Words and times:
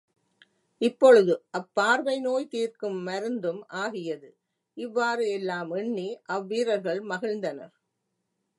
இப்பொழுது 0.81 1.33
அப்பார்வை 1.53 2.15
நோய் 2.19 2.47
தீர்க்கும் 2.47 2.97
மருந்தும் 3.07 3.61
ஆகியது 3.81 4.29
இவ்வாறு 4.77 5.25
எல்லாம் 5.29 5.71
எண்ணி 5.75 6.07
அவ்வீரர்கள் 6.29 7.01
மகிழ்ந்தனர். 7.11 7.73